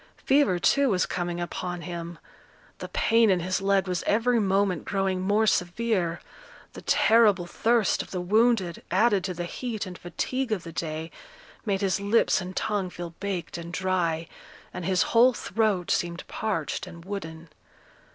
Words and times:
Fever, 0.25 0.57
too, 0.57 0.89
was 0.89 1.05
coming 1.05 1.39
upon 1.39 1.81
him; 1.81 2.17
the 2.79 2.87
pain 2.89 3.29
in 3.29 3.39
his 3.39 3.61
leg 3.61 3.87
was 3.87 4.01
every 4.07 4.39
moment 4.39 4.83
growing 4.83 5.21
more 5.21 5.45
severe; 5.45 6.21
the 6.73 6.81
terrible 6.81 7.45
thirst 7.45 8.01
of 8.01 8.09
the 8.09 8.19
wounded, 8.19 8.81
added 8.89 9.23
to 9.25 9.35
the 9.35 9.45
heat 9.45 9.85
and 9.85 9.99
fatigue 9.99 10.51
of 10.51 10.63
the 10.63 10.71
day, 10.73 11.11
made 11.67 11.81
his 11.81 11.99
lips 12.01 12.41
and 12.41 12.55
tongue 12.55 12.89
feel 12.89 13.11
baked 13.19 13.59
and 13.59 13.73
dry, 13.73 14.27
and 14.73 14.85
his 14.85 15.03
whole 15.13 15.33
throat 15.33 15.91
seemed 15.91 16.27
parched 16.27 16.87
and 16.87 17.05
wooden. 17.05 17.49